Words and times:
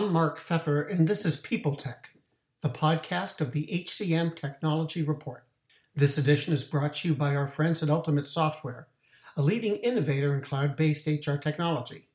I'm 0.00 0.12
Mark 0.14 0.38
Feffer, 0.38 0.90
and 0.90 1.06
this 1.06 1.26
is 1.26 1.38
People 1.38 1.76
Tech, 1.76 2.14
the 2.62 2.70
podcast 2.70 3.42
of 3.42 3.52
the 3.52 3.66
HCM 3.66 4.34
Technology 4.34 5.02
Report. 5.02 5.44
This 5.94 6.16
edition 6.16 6.54
is 6.54 6.64
brought 6.64 6.94
to 6.94 7.08
you 7.08 7.14
by 7.14 7.36
our 7.36 7.46
friends 7.46 7.82
at 7.82 7.90
Ultimate 7.90 8.26
Software, 8.26 8.88
a 9.36 9.42
leading 9.42 9.76
innovator 9.76 10.34
in 10.34 10.40
cloud 10.40 10.74
based 10.74 11.06
HR 11.06 11.34
technology. 11.34 12.06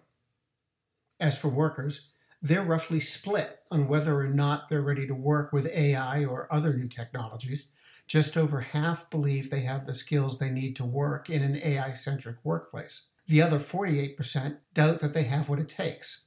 As 1.20 1.40
for 1.40 1.48
workers, 1.48 2.10
they're 2.40 2.64
roughly 2.64 2.98
split 2.98 3.60
on 3.70 3.86
whether 3.86 4.18
or 4.18 4.28
not 4.28 4.68
they're 4.68 4.82
ready 4.82 5.06
to 5.06 5.14
work 5.14 5.52
with 5.52 5.66
AI 5.66 6.24
or 6.24 6.52
other 6.52 6.74
new 6.74 6.88
technologies. 6.88 7.70
Just 8.08 8.36
over 8.36 8.60
half 8.60 9.08
believe 9.10 9.48
they 9.48 9.60
have 9.60 9.86
the 9.86 9.94
skills 9.94 10.38
they 10.38 10.50
need 10.50 10.74
to 10.76 10.84
work 10.84 11.30
in 11.30 11.42
an 11.42 11.56
AI 11.56 11.92
centric 11.92 12.36
workplace. 12.42 13.02
The 13.28 13.40
other 13.40 13.58
48% 13.58 14.58
doubt 14.74 14.98
that 14.98 15.14
they 15.14 15.22
have 15.24 15.48
what 15.48 15.60
it 15.60 15.68
takes. 15.68 16.26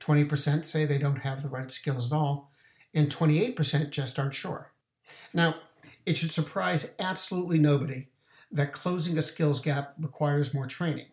20% 0.00 0.64
say 0.64 0.86
they 0.86 0.98
don't 0.98 1.20
have 1.20 1.42
the 1.42 1.50
right 1.50 1.70
skills 1.70 2.10
at 2.10 2.16
all, 2.16 2.50
and 2.94 3.08
28% 3.08 3.90
just 3.90 4.18
aren't 4.18 4.34
sure. 4.34 4.72
Now, 5.32 5.56
it 6.06 6.16
should 6.16 6.30
surprise 6.30 6.94
absolutely 6.98 7.58
nobody 7.58 8.08
that 8.50 8.72
closing 8.72 9.16
a 9.16 9.22
skills 9.22 9.60
gap 9.60 9.94
requires 9.98 10.54
more 10.54 10.66
training. 10.66 11.06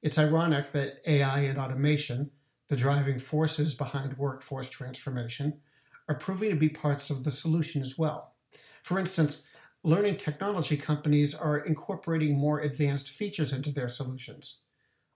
It's 0.00 0.18
ironic 0.18 0.72
that 0.72 1.00
AI 1.06 1.40
and 1.40 1.58
automation, 1.58 2.30
the 2.68 2.76
driving 2.76 3.18
forces 3.18 3.74
behind 3.74 4.18
workforce 4.18 4.70
transformation, 4.70 5.60
are 6.08 6.14
proving 6.14 6.50
to 6.50 6.56
be 6.56 6.68
parts 6.68 7.10
of 7.10 7.24
the 7.24 7.30
solution 7.30 7.80
as 7.80 7.98
well. 7.98 8.34
For 8.82 8.98
instance, 8.98 9.48
learning 9.84 10.16
technology 10.16 10.76
companies 10.76 11.34
are 11.34 11.58
incorporating 11.58 12.36
more 12.36 12.60
advanced 12.60 13.10
features 13.10 13.52
into 13.52 13.70
their 13.70 13.88
solutions, 13.88 14.62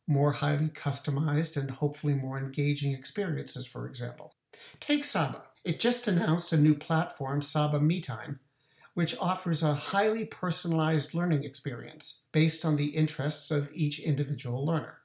more 0.06 0.32
highly 0.32 0.68
customized 0.68 1.56
and 1.56 1.70
hopefully 1.70 2.14
more 2.14 2.38
engaging 2.38 2.92
experiences, 2.92 3.66
for 3.66 3.88
example. 3.88 4.34
Take 4.78 5.04
Saba. 5.04 5.45
It 5.66 5.80
just 5.80 6.06
announced 6.06 6.52
a 6.52 6.56
new 6.56 6.76
platform, 6.76 7.42
Saba 7.42 7.80
MeTime, 7.80 8.38
which 8.94 9.18
offers 9.18 9.64
a 9.64 9.74
highly 9.74 10.24
personalized 10.24 11.12
learning 11.12 11.42
experience 11.42 12.26
based 12.30 12.64
on 12.64 12.76
the 12.76 12.90
interests 12.90 13.50
of 13.50 13.72
each 13.74 13.98
individual 13.98 14.64
learner. 14.64 14.98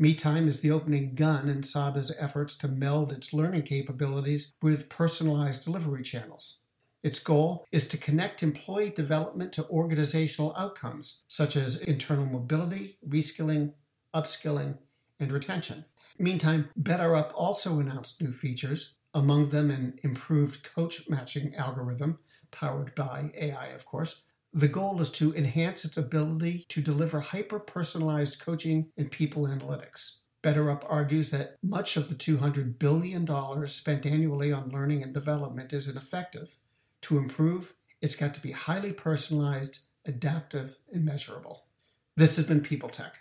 MeTime 0.00 0.46
is 0.46 0.62
the 0.62 0.70
opening 0.70 1.14
gun 1.14 1.50
in 1.50 1.62
Saba's 1.62 2.10
efforts 2.18 2.56
to 2.56 2.68
meld 2.68 3.12
its 3.12 3.34
learning 3.34 3.64
capabilities 3.64 4.54
with 4.62 4.88
personalized 4.88 5.66
delivery 5.66 6.02
channels. 6.02 6.60
Its 7.02 7.20
goal 7.20 7.66
is 7.70 7.86
to 7.88 7.98
connect 7.98 8.42
employee 8.42 8.88
development 8.88 9.52
to 9.52 9.68
organizational 9.68 10.54
outcomes, 10.56 11.24
such 11.28 11.54
as 11.54 11.82
internal 11.82 12.24
mobility, 12.24 12.96
reskilling, 13.06 13.74
upskilling, 14.14 14.78
and 15.20 15.32
retention. 15.32 15.84
Meantime, 16.18 16.70
BetterUp 16.80 17.30
also 17.34 17.78
announced 17.78 18.22
new 18.22 18.32
features 18.32 18.94
among 19.14 19.50
them 19.50 19.70
an 19.70 19.98
improved 20.02 20.62
coach 20.62 21.08
matching 21.08 21.54
algorithm 21.54 22.18
powered 22.50 22.94
by 22.94 23.30
AI, 23.34 23.68
of 23.68 23.84
course. 23.84 24.24
The 24.52 24.68
goal 24.68 25.00
is 25.00 25.10
to 25.12 25.34
enhance 25.34 25.84
its 25.84 25.96
ability 25.96 26.64
to 26.70 26.80
deliver 26.80 27.20
hyper 27.20 27.58
personalized 27.58 28.40
coaching 28.40 28.90
and 28.96 29.10
people 29.10 29.42
analytics. 29.42 30.20
BetterUp 30.42 30.84
argues 30.88 31.30
that 31.30 31.56
much 31.62 31.96
of 31.96 32.08
the 32.08 32.14
$200 32.14 32.78
billion 32.78 33.68
spent 33.68 34.06
annually 34.06 34.52
on 34.52 34.70
learning 34.70 35.02
and 35.02 35.12
development 35.12 35.72
is 35.72 35.88
ineffective. 35.88 36.56
To 37.02 37.18
improve, 37.18 37.74
it's 38.00 38.16
got 38.16 38.34
to 38.34 38.40
be 38.40 38.52
highly 38.52 38.92
personalized, 38.92 39.86
adaptive, 40.04 40.76
and 40.92 41.04
measurable. 41.04 41.64
This 42.16 42.36
has 42.36 42.46
been 42.46 42.60
People 42.60 42.88
Tech, 42.88 43.18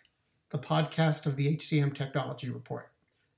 the 0.49 0.59
podcast 0.59 1.25
of 1.25 1.35
the 1.35 1.55
HCM 1.55 1.93
Technology 1.93 2.49
Report. 2.49 2.91